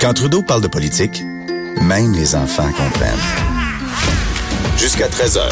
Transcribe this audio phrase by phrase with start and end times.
[0.00, 1.24] Quand Trudeau parle de politique,
[1.82, 3.18] même les enfants comprennent.
[4.76, 5.42] Jusqu'à 13h,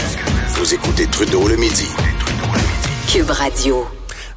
[0.50, 1.88] vous écoutez Trudeau le midi.
[3.12, 3.84] Cube Radio.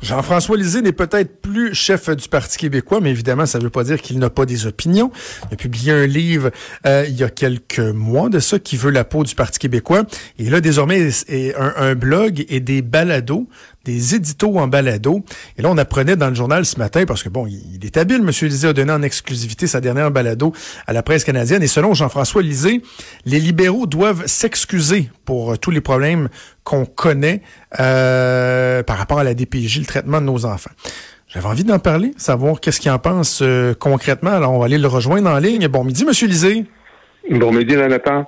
[0.02, 3.84] Jean-François Lisée n'est peut-être plus chef du Parti québécois, mais évidemment, ça ne veut pas
[3.84, 5.12] dire qu'il n'a pas des opinions.
[5.52, 6.50] Il a publié un livre
[6.88, 10.06] euh, il y a quelques mois de ça qui veut la peau du Parti québécois.
[10.40, 11.10] Et là, désormais,
[11.58, 13.48] un, un blog et des balados
[13.90, 15.24] des éditos en balado.
[15.58, 18.18] Et là, on apprenait dans le journal ce matin, parce que bon, il, est habile,
[18.18, 18.30] M.
[18.42, 20.54] Lisée a donné en exclusivité sa dernière balado
[20.86, 21.64] à la presse canadienne.
[21.64, 22.84] Et selon Jean-François Lisée,
[23.26, 26.30] les libéraux doivent s'excuser pour euh, tous les problèmes
[26.64, 27.42] qu'on connaît
[27.80, 30.72] euh, par rapport à la DPJ, le traitement de nos enfants.
[31.28, 34.32] J'avais envie d'en parler, savoir qu'est-ce qu'il en pense euh, concrètement.
[34.32, 35.68] Alors, on va aller le rejoindre en ligne.
[35.68, 36.28] Bon midi, M.
[36.28, 36.66] Lisée.
[37.32, 38.26] Bon midi, Jonathan.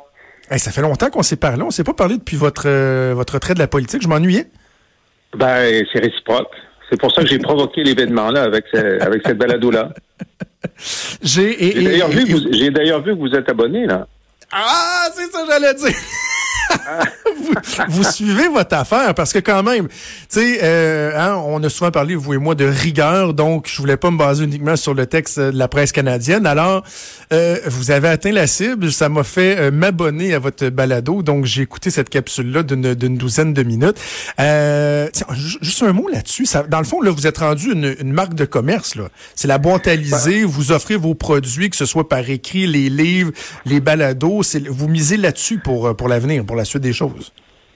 [0.50, 1.62] Hey, ça fait longtemps qu'on s'est parlé.
[1.62, 2.68] On s'est pas parlé depuis votre,
[3.14, 4.02] votre trait de la politique.
[4.02, 4.48] Je m'ennuyais.
[5.36, 6.52] Ben, c'est réciproque.
[6.90, 9.90] C'est pour ça que j'ai provoqué l'événement-là avec, avec cette balado-là.
[11.22, 14.08] J'ai d'ailleurs vu, vu, que vous êtes abonné, là.
[14.52, 15.96] Ah, c'est ça que j'allais dire
[17.90, 19.94] vous, suivez votre affaire parce que quand même, tu
[20.30, 23.98] sais, euh, hein, on a souvent parlé, vous et moi, de rigueur, donc je voulais
[23.98, 26.46] pas me baser uniquement sur le texte de la presse canadienne.
[26.46, 26.84] Alors,
[27.34, 31.46] euh, vous avez atteint la cible, ça m'a fait euh, m'abonner à votre balado, donc
[31.46, 33.98] j'ai écouté cette capsule-là d'une douzaine de minutes.
[35.62, 36.46] juste un mot là-dessus.
[36.70, 38.96] Dans le fond, là, vous êtes rendu une, marque de commerce.
[38.96, 39.10] là.
[39.36, 39.96] C'est la boîte à
[40.46, 43.32] vous offrez vos produits, que ce soit par écrit, les livres,
[43.66, 44.42] les balados.
[44.70, 47.32] Vous misez là-dessus pour, pour l'avenir, pour la suite des choses?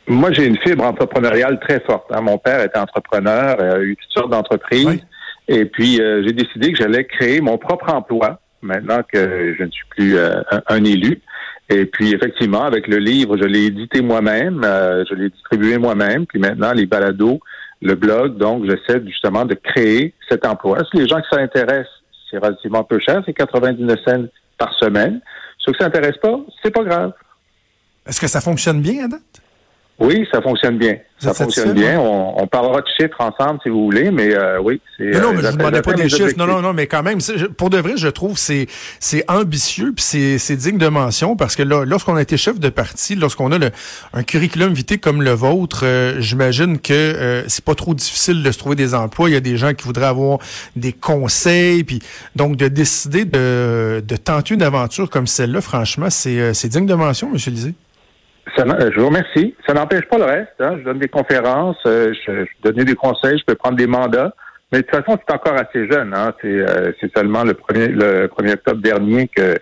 [0.08, 2.06] Moi, j'ai une fibre entrepreneuriale très forte.
[2.12, 2.22] Hein.
[2.22, 5.00] Mon père était entrepreneur, a eu toutes sortes d'entreprises.
[5.48, 9.72] Et puis, euh, j'ai décidé que j'allais créer mon propre emploi maintenant que je ne
[9.72, 11.22] suis plus euh, un, élu.
[11.70, 16.26] Et puis, effectivement, avec le livre, je l'ai édité moi-même, euh, je l'ai distribué moi-même.
[16.28, 17.40] Puis maintenant, les balados,
[17.82, 20.80] le blog, donc, j'essaie justement de créer cet emploi.
[20.92, 24.26] Si les gens qui s'intéressent, c'est relativement peu cher, c'est 99 cents
[24.58, 25.20] par semaine.
[25.60, 27.14] Ceux qui ne s'intéressent pas, c'est pas grave.
[28.08, 29.42] Est-ce que ça fonctionne bien à date?
[29.98, 30.98] Oui, ça fonctionne bien.
[31.20, 31.98] Ça fonctionne bien.
[31.98, 34.82] On, parlera de chiffres ensemble si vous voulez, mais euh, oui.
[35.00, 36.34] Non, non, mais je ne demandais pas des chiffres.
[36.38, 37.20] Non, non, non, mais quand même,
[37.58, 38.68] pour de vrai, je trouve c'est
[39.00, 40.04] c'est ambitieux puis
[40.38, 43.58] c'est digne de mention parce que là, lorsqu'on a été chef de parti, lorsqu'on a
[43.58, 43.72] le,
[44.14, 48.52] un curriculum vitae comme le vôtre, euh, j'imagine que euh, c'est pas trop difficile de
[48.52, 49.30] se trouver des emplois.
[49.30, 50.40] Il y a des gens qui voudraient avoir
[50.76, 52.02] des conseils, puis
[52.36, 56.94] donc de décider de, de tenter une aventure comme celle-là, franchement, c'est c'est digne de
[56.94, 57.74] mention, Monsieur Lisée.
[58.58, 59.56] Euh, je vous remercie.
[59.68, 60.54] Ça n'empêche pas le reste.
[60.60, 60.78] Hein.
[60.80, 64.34] Je donne des conférences, euh, je, je donne des conseils, je peux prendre des mandats.
[64.72, 66.14] Mais de toute façon, c'est encore assez jeune.
[66.14, 66.34] Hein.
[66.44, 69.56] Euh, c'est seulement le premier le 1er octobre dernier que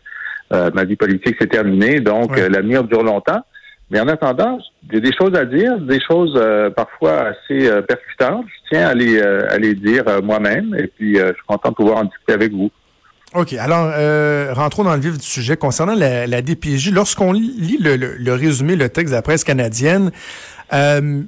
[0.76, 2.00] ma vie politique s'est terminée.
[2.00, 3.42] Donc, l'avenir dure longtemps.
[3.90, 4.60] Mais en attendant,
[4.92, 6.40] j'ai des choses à dire, des choses
[6.76, 8.46] parfois assez percutantes.
[8.46, 10.76] Je tiens à les, à les dire moi-même.
[10.78, 12.70] Et puis, je suis content de pouvoir en discuter avec vous.
[13.36, 13.54] OK.
[13.54, 15.58] Alors, euh, rentrons dans le vif du sujet.
[15.58, 20.12] Concernant la, la DPJ, lorsqu'on lit le, le, résumé, le texte de la presse canadienne,
[20.72, 21.24] euh,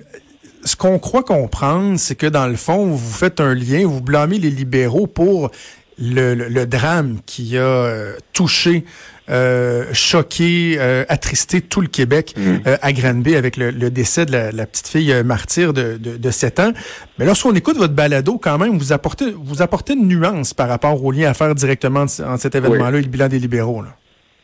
[0.63, 4.37] ce qu'on croit comprendre, c'est que dans le fond, vous faites un lien, vous blâmez
[4.37, 5.51] les libéraux pour
[5.99, 8.85] le, le drame qui a euh, touché
[9.27, 12.57] euh, choqué, euh, attristé tout le Québec mm.
[12.67, 16.71] euh, à Granby avec le, décès de la, petite fille martyre de, de, 7 ans.
[17.17, 21.03] Mais lorsqu'on écoute votre balado, quand même, vous apportez, vous apportez une nuance par rapport
[21.03, 23.81] au lien à faire directement entre cet événement-là et le bilan des libéraux.
[23.81, 23.89] Là.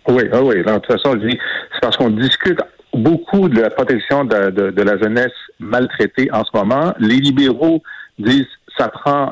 [0.07, 0.63] Oui, ah oui.
[0.63, 2.59] de toute façon, c'est parce qu'on discute
[2.91, 6.91] beaucoup de la protection de, de, la jeunesse maltraitée en ce moment.
[6.97, 7.83] Les libéraux
[8.17, 8.47] disent
[8.79, 9.29] ça prend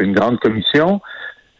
[0.00, 1.02] une grande commission.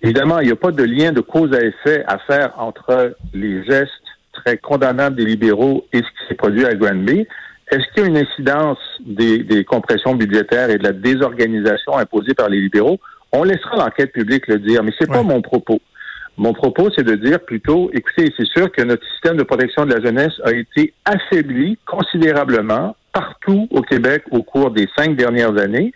[0.03, 3.65] Évidemment, il n'y a pas de lien de cause à effet à faire entre les
[3.65, 3.93] gestes
[4.33, 7.27] très condamnables des libéraux et ce qui s'est produit à Granby.
[7.71, 12.49] Est-ce qu'il y a une incidence des, compressions budgétaires et de la désorganisation imposée par
[12.49, 12.99] les libéraux?
[13.33, 15.81] On laissera l'enquête publique le dire, mais c'est pas mon propos.
[16.39, 19.93] Mon propos, c'est de dire plutôt, écoutez, c'est sûr que notre système de protection de
[19.93, 25.93] la jeunesse a été affaibli considérablement partout au Québec au cours des cinq dernières années.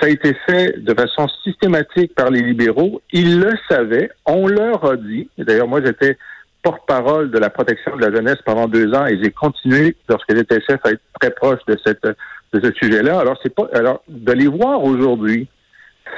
[0.00, 3.02] Ça a été fait de façon systématique par les libéraux.
[3.12, 4.10] Ils le savaient.
[4.24, 5.28] On leur a dit.
[5.36, 6.16] D'ailleurs, moi, j'étais
[6.62, 10.60] porte-parole de la protection de la jeunesse pendant deux ans et j'ai continué, lorsque j'étais
[10.60, 12.06] chef, à être très proche de cette
[12.52, 13.20] de ce sujet-là.
[13.20, 15.48] Alors, c'est pas alors de les voir aujourd'hui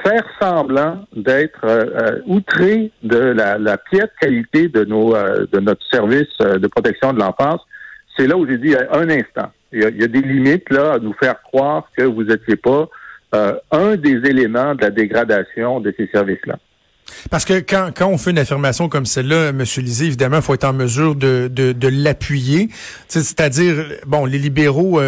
[0.03, 5.59] faire semblant d'être euh, euh, outré de la, la piètre qualité de nos euh, de
[5.59, 7.61] notre service de protection de l'enfance,
[8.17, 9.51] c'est là où j'ai dit un instant.
[9.71, 12.23] Il y, a, il y, a, des limites là à nous faire croire que vous
[12.23, 12.87] n'étiez pas
[13.71, 16.57] un des éléments de la dégradation de ces services-là.
[17.29, 19.63] Parce que quand, quand on fait une affirmation comme celle-là, M.
[19.77, 22.69] Lisée, évidemment, il faut être en mesure de, de, de l'appuyer.
[23.07, 25.01] C'est-à-dire, bon, les libéraux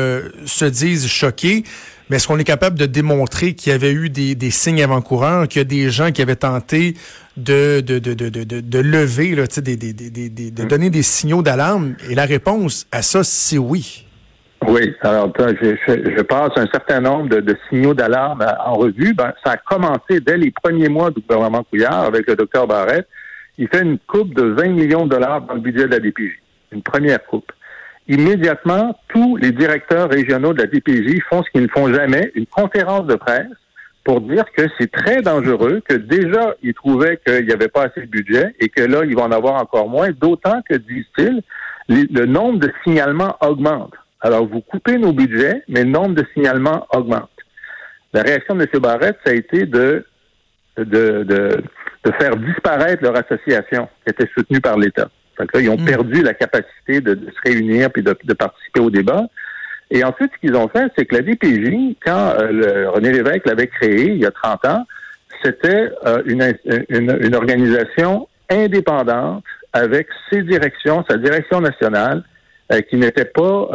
[0.46, 1.64] se disent choqués,
[2.10, 5.48] mais est-ce qu'on est capable de démontrer qu'il y avait eu des, des signes avant-coureurs,
[5.48, 6.96] qu'il y a des gens qui avaient tenté
[7.38, 10.68] de, de, de, de, de, de lever, là, des, des, des, de mm.
[10.68, 11.96] donner des signaux d'alarme?
[12.10, 14.05] Et la réponse à ça, c'est oui.
[14.68, 19.14] Oui, alors je, je, passe un certain nombre de, de signaux d'alarme en revue.
[19.14, 23.08] Ben, ça a commencé dès les premiers mois du gouvernement Couillard avec le docteur Barrette.
[23.58, 26.40] Il fait une coupe de 20 millions de dollars dans le budget de la DPJ.
[26.72, 27.52] Une première coupe
[28.08, 32.46] immédiatement, tous les directeurs régionaux de la DPJ font ce qu'ils ne font jamais, une
[32.46, 33.48] conférence de presse
[34.04, 38.02] pour dire que c'est très dangereux, que déjà, ils trouvaient qu'il n'y avait pas assez
[38.02, 41.42] de budget et que là, ils vont en avoir encore moins, d'autant que, disent-ils,
[41.90, 43.94] le nombre de signalements augmente.
[44.26, 47.30] Alors, vous coupez nos budgets, mais le nombre de signalements augmente.
[48.14, 48.82] La réaction de M.
[48.82, 50.06] Barrette, ça a été de,
[50.78, 50.84] de,
[51.24, 51.64] de,
[52.04, 55.10] de faire disparaître leur association qui était soutenue par l'État
[55.60, 55.86] ils ont hmm.
[55.86, 59.24] perdu la capacité de, se réunir puis de, participer au débat.
[59.92, 63.68] Et ensuite, ce qu'ils ont fait, c'est que la DPJ, quand euh, René Lévesque l'avait
[63.68, 64.88] créée il y a 30 ans,
[65.44, 69.44] c'était euh, une, organisation indépendante
[69.74, 72.24] avec ses directions, sa direction nationale,
[72.72, 73.70] euh, qui n'était pas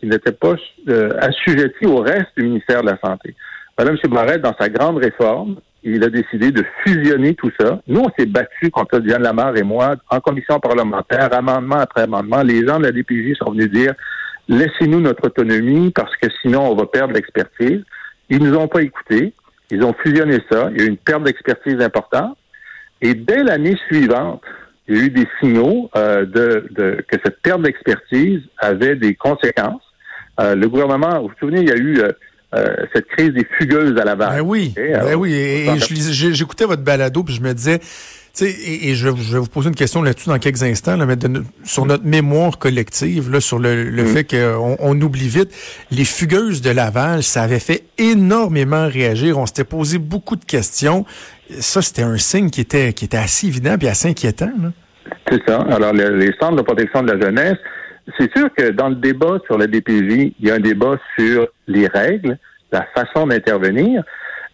[0.00, 0.54] qui n'était pas
[1.20, 3.34] assujettie au reste du ministère de la Santé.
[3.78, 3.96] Madame.
[4.10, 7.80] Barrette, dans sa grande réforme, il a décidé de fusionner tout ça.
[7.86, 12.42] Nous, on s'est battu contre Diane Lamar et moi en commission parlementaire, amendement après amendement.
[12.42, 13.94] Les gens de la DPJ sont venus dire
[14.48, 17.82] laissez-nous notre autonomie parce que sinon on va perdre l'expertise.
[18.28, 19.32] Ils nous ont pas écoutés.
[19.70, 20.70] Ils ont fusionné ça.
[20.72, 22.36] Il y a eu une perte d'expertise importante.
[23.00, 24.42] Et dès l'année suivante,
[24.88, 29.82] il y a eu des signaux euh, de, que cette perte d'expertise avait des conséquences.
[30.40, 32.00] Euh, le gouvernement, vous vous souvenez, il y a eu
[32.54, 34.36] euh, cette crise des fugueuses à Laval.
[34.36, 35.34] Ben oui, ben oui.
[35.34, 37.80] Et, j'écoutais votre balado, puis je me disais,
[38.40, 41.16] et, et je, je, vais vous poser une question là-dessus dans quelques instants, là, mais
[41.64, 44.06] sur notre mémoire collective, là, sur le, le mm.
[44.06, 45.50] fait qu'on on oublie vite,
[45.90, 49.38] les fugueuses de Laval, ça avait fait énormément réagir.
[49.38, 51.04] On s'était posé beaucoup de questions.
[51.50, 54.50] Ça, c'était un signe qui était, qui était assez évident et assez inquiétant.
[55.30, 55.60] C'est ça.
[55.70, 57.58] Alors, les centres de protection de la jeunesse,
[58.18, 61.46] c'est sûr que dans le débat sur la DPJ, il y a un débat sur
[61.66, 62.38] les règles,
[62.72, 64.02] la façon d'intervenir.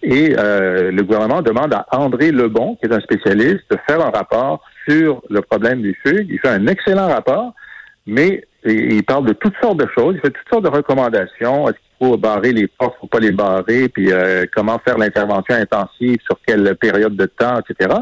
[0.03, 4.11] Et euh, le gouvernement demande à André Lebon, qui est un spécialiste, de faire un
[4.11, 6.27] rapport sur le problème des fugues.
[6.29, 7.55] Il fait un excellent rapport,
[8.07, 10.17] mais il parle de toutes sortes de choses.
[10.17, 11.67] Il fait toutes sortes de recommandations.
[12.17, 16.77] Barrer les portes, faut pas les barrer, puis euh, comment faire l'intervention intensive, sur quelle
[16.77, 17.95] période de temps, etc.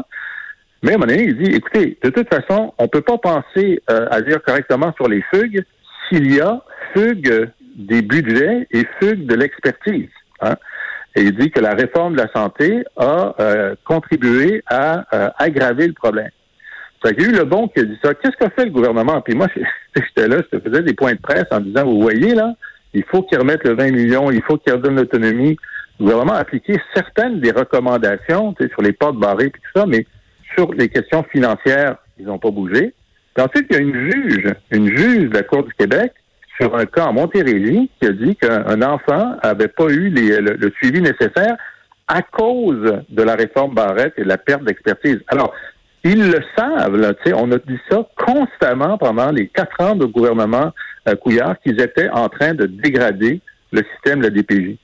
[0.81, 3.81] Mais à un moment donné, il dit, écoutez, de toute façon, on peut pas penser
[3.89, 5.63] euh, à dire correctement sur les fugues
[6.07, 6.61] s'il y a
[6.93, 10.09] fugue des budgets et fugue de l'expertise.
[10.41, 10.55] Hein.
[11.15, 15.87] Et il dit que la réforme de la santé a euh, contribué à euh, aggraver
[15.87, 16.31] le problème.
[17.03, 18.13] Ça qu'il y a eu le bon qui a dit ça.
[18.13, 19.21] Qu'est-ce qu'a fait le gouvernement?
[19.21, 19.47] Puis moi,
[19.95, 22.53] j'étais là, je te faisais des points de presse en disant, vous voyez là,
[22.93, 25.57] il faut qu'ils remettent le 20 millions, il faut qu'ils redonnent l'autonomie.
[25.99, 30.05] Le gouvernement a appliqué certaines des recommandations sur les portes barrées et tout ça, mais
[30.55, 32.93] sur les questions financières, ils n'ont pas bougé.
[33.33, 36.13] Puis ensuite, il y a une juge, une juge de la Cour du Québec,
[36.59, 41.01] sur un cas en Montérégie, qui a dit qu'un enfant n'avait pas eu le, suivi
[41.01, 41.55] nécessaire
[42.07, 45.19] à cause de la réforme Barrette et de la perte d'expertise.
[45.27, 45.53] Alors,
[46.03, 50.71] ils le savent, là, on a dit ça constamment pendant les quatre ans de gouvernement
[51.15, 53.41] Couillard qu'ils étaient en train de dégrader
[53.71, 54.77] le système de la.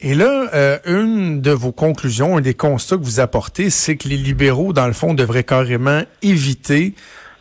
[0.00, 4.08] Et là, euh, une de vos conclusions, un des constats que vous apportez, c'est que
[4.08, 6.94] les libéraux, dans le fond, devraient carrément éviter,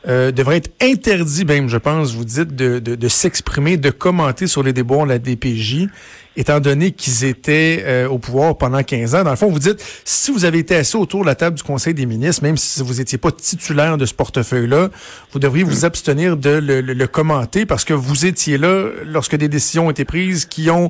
[0.08, 4.48] euh, devraient être interdits même, je pense, vous dites, de, de, de s'exprimer, de commenter
[4.48, 5.88] sur les débats de la DPJ,
[6.36, 9.24] étant donné qu'ils étaient euh, au pouvoir pendant 15 ans.
[9.24, 11.64] Dans le fond, vous dites, si vous avez été assis autour de la table du
[11.64, 14.90] Conseil des ministres, même si vous n'étiez pas titulaire de ce portefeuille-là,
[15.32, 19.50] vous devriez vous abstenir de le, le, commenter parce que vous étiez là lorsque des
[19.50, 20.90] décisions ont été prises qui ont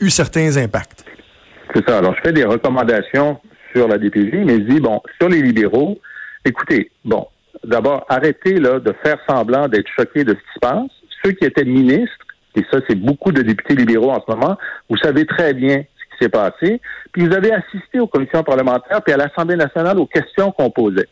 [0.00, 1.04] eu certains impacts.
[1.74, 1.98] C'est ça.
[1.98, 3.40] Alors, je fais des recommandations
[3.74, 5.98] sur la DPJ, mais je dis, bon, sur les libéraux,
[6.44, 7.26] écoutez, bon,
[7.64, 10.90] d'abord, arrêtez là, de faire semblant d'être choqués de ce qui se passe.
[11.24, 14.56] Ceux qui étaient ministres, et ça, c'est beaucoup de députés libéraux en ce moment,
[14.90, 16.80] vous savez très bien ce qui s'est passé.
[17.12, 21.08] Puis vous avez assisté aux commissions parlementaires puis à l'Assemblée nationale aux questions qu'on posait.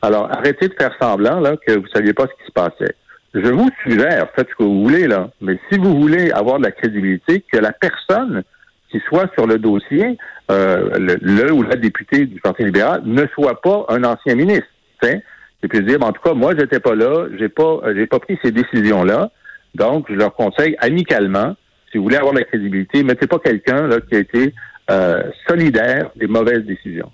[0.00, 2.94] Alors, arrêtez de faire semblant là, que vous ne saviez pas ce qui se passait.
[3.34, 6.64] Je vous suggère, faites ce que vous voulez, là, mais si vous voulez avoir de
[6.64, 8.42] la crédibilité, que la personne
[8.90, 10.16] qui soit sur le dossier,
[10.50, 14.68] euh, le, le, ou la députée du Parti libéral ne soit pas un ancien ministre.
[15.02, 15.22] T'sais?
[15.62, 18.38] Et puis dire, en tout cas, moi, j'étais pas là, j'ai pas, j'ai pas pris
[18.42, 19.30] ces décisions-là.
[19.74, 21.56] Donc, je leur conseille amicalement,
[21.90, 24.54] si vous voulez avoir de la crédibilité, mettez pas quelqu'un là qui a été
[24.90, 27.10] euh, solidaire des mauvaises décisions.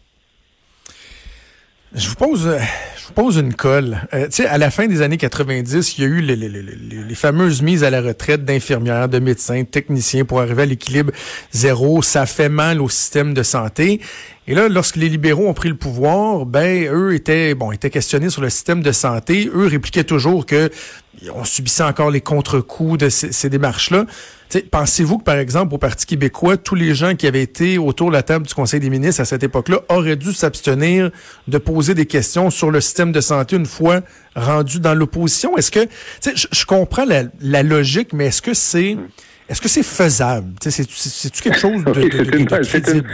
[1.94, 2.58] Je vous pose, euh,
[3.08, 3.98] je pose une colle.
[4.14, 7.14] Euh, à la fin des années 90, il y a eu les, les, les, les
[7.14, 11.12] fameuses mises à la retraite d'infirmières, de médecins, de techniciens pour arriver à l'équilibre
[11.52, 12.02] zéro.
[12.02, 14.00] Ça fait mal au système de santé.
[14.46, 18.30] Et là, lorsque les libéraux ont pris le pouvoir, ben eux étaient bon, étaient questionnés
[18.30, 19.50] sur le système de santé.
[19.54, 20.70] Eux répliquaient toujours que
[21.34, 24.06] on subissait encore les contre-coups de ces, ces démarches-là.
[24.70, 28.12] Pensez-vous que, par exemple, au Parti québécois, tous les gens qui avaient été autour de
[28.12, 31.10] la table du Conseil des ministres à cette époque-là auraient dû s'abstenir
[31.48, 34.02] de poser des questions sur le système de santé une fois
[34.36, 35.56] rendu dans l'opposition?
[35.56, 35.86] Est-ce que,
[36.22, 38.96] je, je comprends la, la, logique, mais est-ce que c'est,
[39.48, 40.52] est-ce que c'est faisable?
[40.60, 43.08] C'est-tu quelque chose de, de, de crédible?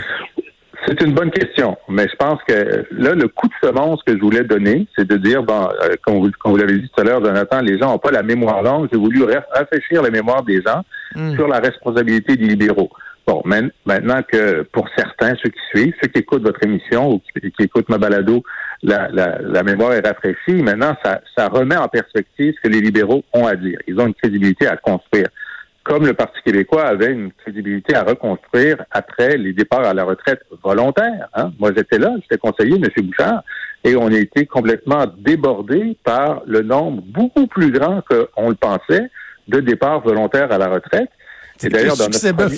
[0.90, 4.20] C'est une bonne question, mais je pense que là, le coup de semence que je
[4.20, 7.04] voulais donner, c'est de dire, bon, euh, comme vous, comme vous l'avez dit tout à
[7.04, 8.88] l'heure, Jonathan, les gens n'ont pas la mémoire longue.
[8.92, 10.82] J'ai voulu rafraîchir la mémoire des gens
[11.14, 11.36] mm.
[11.36, 12.90] sur la responsabilité des libéraux.
[13.24, 17.52] Bon, maintenant que pour certains, ceux qui suivent, ceux qui écoutent votre émission ou qui,
[17.52, 18.42] qui écoutent ma balado,
[18.82, 20.60] la, la, la, mémoire est rafraîchie.
[20.62, 23.78] Maintenant, ça, ça remet en perspective ce que les libéraux ont à dire.
[23.86, 25.28] Ils ont une crédibilité à construire
[25.90, 30.40] comme le Parti québécois avait une crédibilité à reconstruire après les départs à la retraite
[30.62, 31.28] volontaires.
[31.34, 31.50] Hein.
[31.58, 33.06] Moi, j'étais là, j'étais conseiller, M.
[33.06, 33.42] Bouchard,
[33.82, 39.10] et on a été complètement débordé par le nombre beaucoup plus grand qu'on le pensait
[39.48, 41.10] de départs volontaires à la retraite.
[41.60, 42.54] Et d'ailleurs, dans notre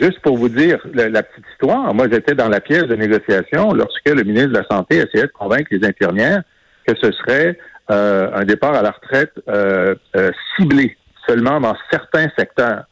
[0.00, 4.08] juste pour vous dire la, petite histoire, moi j'étais dans la pièce de négociation lorsque
[4.08, 6.42] le ministre de la Santé essayait de convaincre les infirmières
[6.86, 7.58] que ce serait
[7.90, 12.84] euh, un départ à la retraite euh, euh, ciblé seulement dans certains secteurs.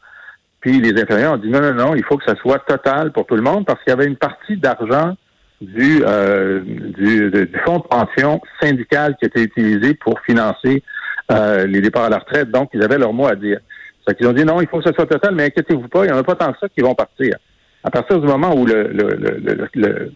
[0.59, 3.25] Puis les infirmières ont dit non, non, non, il faut que ça soit total pour
[3.25, 5.15] tout le monde parce qu'il y avait une partie d'argent
[5.59, 10.83] du, euh, du, du, fonds de pension syndical qui était utilisé pour financer
[11.31, 12.49] euh, les départs à la retraite.
[12.49, 13.59] Donc, ils avaient leur mot à dire.
[14.07, 16.07] C'est qu'ils ont dit non, il faut que ça soit total, mais inquiétez-vous pas, il
[16.07, 17.35] n'y en a pas tant que ça qui vont partir.
[17.83, 20.11] À partir du moment où le, le,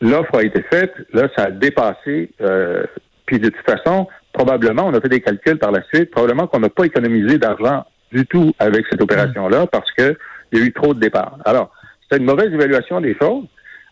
[0.00, 2.30] l'offre a été faite, là, ça a dépassé.
[2.40, 2.84] Euh,
[3.26, 6.60] puis de toute façon, probablement, on a fait des calculs par la suite, probablement qu'on
[6.60, 10.16] n'a pas économisé d'argent du tout avec cette opération-là parce qu'il
[10.52, 11.38] y a eu trop de départs.
[11.44, 11.70] Alors,
[12.10, 13.44] c'est une mauvaise évaluation des choses.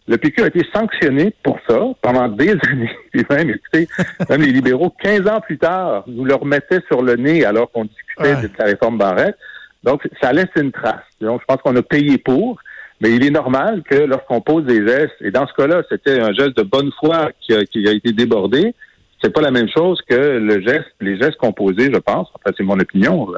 [0.08, 2.96] Le PQ a été sanctionné pour ça pendant des années.
[3.12, 3.88] Puis même, écoutez,
[4.28, 7.84] même les libéraux, 15 ans plus tard, nous le remettaient sur le nez alors qu'on
[7.84, 9.36] discutait de la réforme Barrette.
[9.82, 11.04] Donc, ça laisse une trace.
[11.20, 12.58] Donc, je pense qu'on a payé pour.
[13.00, 16.32] Mais il est normal que lorsqu'on pose des gestes, et dans ce cas-là, c'était un
[16.32, 18.74] geste de bonne foi qui a, qui a été débordé,
[19.23, 22.62] c'est pas la même chose que le geste, les gestes posait, je pense, enfin c'est
[22.62, 23.28] mon opinion,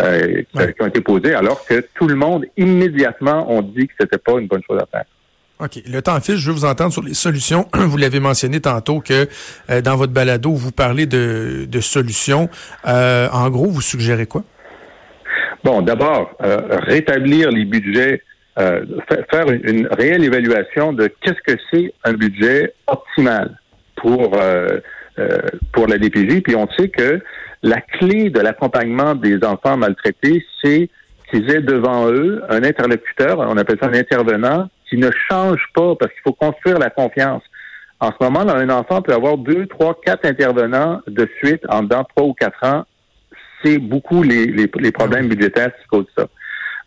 [0.00, 0.72] euh, ouais.
[0.72, 4.38] qui ont été posés, alors que tout le monde immédiatement ont dit que c'était pas
[4.38, 5.04] une bonne chose à faire.
[5.60, 5.82] OK.
[5.86, 7.68] Le temps file, je veux vous entendre sur les solutions.
[7.74, 9.28] Vous l'avez mentionné tantôt que
[9.68, 12.48] euh, dans votre balado, vous parlez de, de solutions.
[12.88, 14.42] Euh, en gros, vous suggérez quoi?
[15.62, 18.22] Bon, d'abord, euh, rétablir les budgets,
[18.58, 18.86] euh,
[19.30, 23.58] faire une, une, réelle évaluation de qu'est-ce que c'est un budget optimal
[23.96, 24.80] pour euh,
[25.72, 26.42] pour la DPJ.
[26.42, 27.20] Puis on sait que
[27.62, 30.88] la clé de l'accompagnement des enfants maltraités, c'est
[31.30, 35.94] qu'ils aient devant eux un interlocuteur, on appelle ça un intervenant, qui ne change pas
[35.94, 37.42] parce qu'il faut construire la confiance.
[38.00, 41.82] En ce moment, là, un enfant peut avoir deux, trois, quatre intervenants de suite en
[41.82, 42.84] dedans trois ou quatre ans.
[43.62, 46.26] C'est beaucoup les, les, les problèmes budgétaires qui causent ça.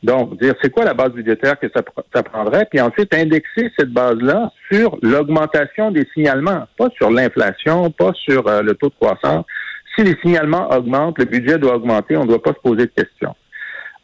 [0.03, 4.51] Donc, dire c'est quoi la base budgétaire que ça, prendrait, puis ensuite indexer cette base-là
[4.69, 9.45] sur l'augmentation des signalements, pas sur l'inflation, pas sur euh, le taux de croissance.
[9.95, 12.91] Si les signalements augmentent, le budget doit augmenter, on ne doit pas se poser de
[12.91, 13.33] questions.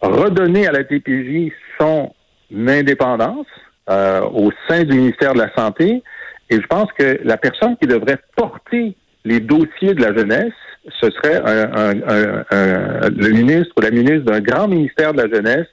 [0.01, 2.13] Redonner à la TPJ son
[2.55, 3.47] indépendance
[3.89, 6.01] euh, au sein du ministère de la Santé,
[6.49, 10.53] et je pense que la personne qui devrait porter les dossiers de la jeunesse,
[11.01, 15.27] ce serait un, un, un, le ministre ou la ministre d'un grand ministère de la
[15.27, 15.67] jeunesse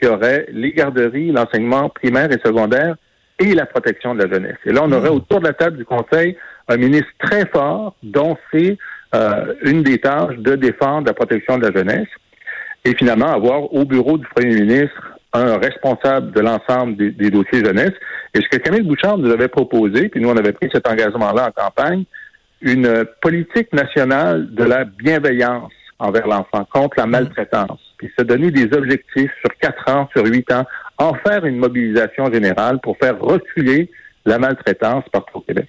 [0.00, 2.96] qui aurait les garderies, l'enseignement primaire et secondaire
[3.38, 4.58] et la protection de la jeunesse.
[4.64, 5.14] Et là, on aurait hmm.
[5.14, 6.36] autour de la table du Conseil
[6.68, 8.78] un ministre très fort dont c'est
[9.14, 12.08] euh, une des tâches de défendre la protection de la jeunesse
[12.84, 17.64] et finalement avoir au bureau du premier ministre un responsable de l'ensemble des, des, dossiers
[17.64, 17.92] jeunesse.
[18.34, 21.48] Et ce que Camille Bouchard nous avait proposé, puis nous on avait pris cet engagement-là
[21.48, 22.04] en campagne,
[22.60, 25.72] une politique nationale de la bienveillance
[26.04, 27.10] envers l'enfant, contre la hmm.
[27.10, 30.64] maltraitance puis se donner des objectifs sur quatre ans, sur huit ans,
[30.98, 33.90] en faire une mobilisation générale pour faire reculer
[34.24, 35.68] la maltraitance partout au Québec.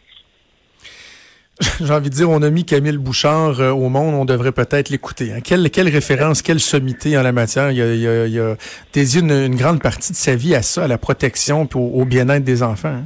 [1.81, 4.89] J'ai envie de dire, on a mis Camille Bouchard euh, au monde, on devrait peut-être
[4.89, 5.31] l'écouter.
[5.31, 5.39] Hein.
[5.41, 7.71] Quelle, quelle référence, quelle sommité en la matière.
[7.71, 8.55] Il a, il a, il a
[8.91, 12.03] dédié une, une, grande partie de sa vie à ça, à la protection et au,
[12.03, 12.89] bien-être des enfants.
[12.89, 13.05] Hein.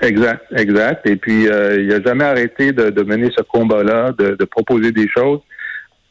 [0.00, 1.04] Exact, exact.
[1.06, 4.92] Et puis, euh, il n'a jamais arrêté de, de mener ce combat-là, de, de, proposer
[4.92, 5.40] des choses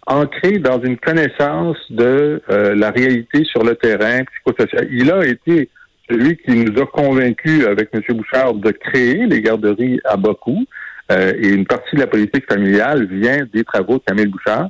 [0.05, 4.87] ancrées dans une connaissance de euh, la réalité sur le terrain psychosocial.
[4.91, 5.69] Il a été
[6.09, 8.01] celui qui nous a convaincus avec M.
[8.09, 10.65] Bouchard de créer les garderies à Bakou.
[11.11, 14.69] Euh, et une partie de la politique familiale vient des travaux de Camille Bouchard.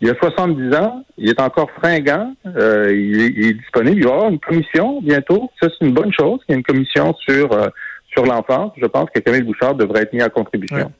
[0.00, 3.98] Il a 70 ans, il est encore fringant, euh, il, est, il, est, disponible.
[3.98, 5.50] Il va y avoir une commission bientôt.
[5.60, 6.40] Ça, c'est une bonne chose.
[6.48, 7.68] Il y a une commission sur, euh,
[8.12, 8.72] sur l'enfance.
[8.76, 10.92] Je pense que Camille Bouchard devrait être mis en contribution.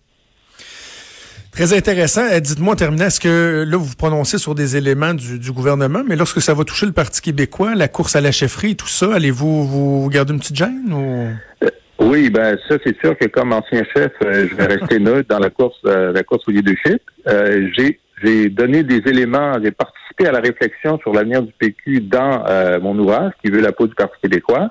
[1.58, 2.22] Très intéressant.
[2.30, 5.50] Euh, dites-moi en terminant, est-ce que là, vous vous prononcez sur des éléments du, du,
[5.50, 8.86] gouvernement, mais lorsque ça va toucher le Parti québécois, la course à la chefferie, tout
[8.86, 11.26] ça, allez-vous vous garder une petite gêne ou...
[11.64, 15.28] Euh, oui, ben ça, c'est sûr que comme ancien chef, euh, je vais rester neutre
[15.28, 17.02] dans la course, euh, la course au leadership.
[17.26, 22.02] Euh, j'ai j'ai donné des éléments, j'ai participé à la réflexion sur l'avenir du PQ
[22.02, 22.44] dans
[22.80, 24.70] mon ouvrage qui veut la peau du Parti québécois.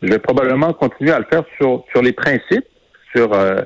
[0.00, 2.66] Je vais probablement continuer à le faire sur sur les principes,
[3.14, 3.62] sur euh,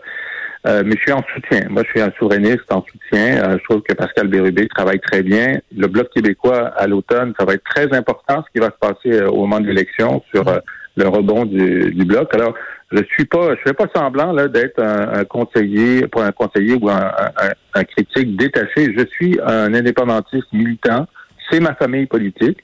[0.65, 1.69] mais je suis en soutien.
[1.69, 3.45] Moi, je suis un souverainiste en soutien.
[3.45, 5.59] Euh, je trouve que Pascal Bérubé travaille très bien.
[5.77, 9.21] Le Bloc québécois, à l'automne, ça va être très important ce qui va se passer
[9.21, 10.59] euh, au moment de l'élection sur euh,
[10.97, 12.35] le rebond du, du, Bloc.
[12.35, 12.55] Alors,
[12.93, 16.79] je suis pas, je fais pas semblant là d'être un, un, conseiller, pas un conseiller
[16.81, 18.95] ou un, un, un, critique détaché.
[18.97, 21.07] Je suis un indépendantiste militant.
[21.51, 22.59] C'est ma famille politique.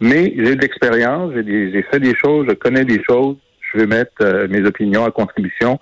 [0.00, 3.36] Mais j'ai de l'expérience, j'ai fait des choses, je connais des choses.
[3.72, 5.78] Je vais mettre mes opinions à contribution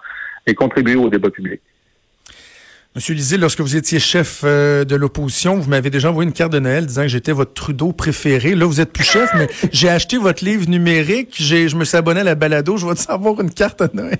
[0.47, 1.61] et contribuer au débat public.
[2.95, 6.53] Monsieur Lisée, lorsque vous étiez chef euh, de l'opposition, vous m'avez déjà envoyé une carte
[6.53, 8.55] de Noël disant que j'étais votre Trudeau préféré.
[8.55, 11.35] Là, vous êtes plus chef, mais j'ai acheté votre livre numérique.
[11.37, 12.77] Je me suis abonné à la balado.
[12.77, 14.19] Je vais te avoir une carte de Noël.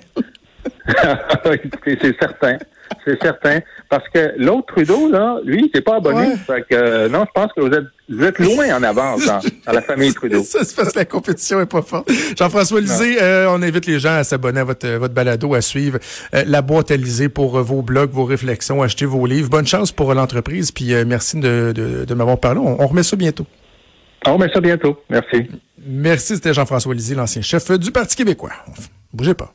[1.85, 2.57] c'est certain.
[3.05, 3.59] C'est certain.
[3.89, 6.27] Parce que l'autre Trudeau, là, lui, il pas abonné.
[6.27, 6.35] Ouais.
[6.37, 9.39] Fait que, euh, non, je pense que vous êtes, vous êtes loin en avance dans,
[9.65, 10.43] dans la famille Trudeau.
[10.43, 12.09] Ça, c'est parce que la compétition est pas forte.
[12.37, 15.99] Jean-François Lisée, euh, on invite les gens à s'abonner à votre, votre balado, à suivre
[16.33, 19.49] euh, la boîte à Lisée pour vos blogs, vos réflexions, acheter vos livres.
[19.49, 22.59] Bonne chance pour l'entreprise, puis merci de, de, de m'avoir parlé.
[22.59, 23.45] On, on remet ça bientôt.
[24.25, 24.97] On remet ça bientôt.
[25.09, 25.49] Merci.
[25.85, 28.51] Merci, c'était Jean-François Lisée, l'ancien chef du Parti québécois.
[29.13, 29.54] Bougez pas.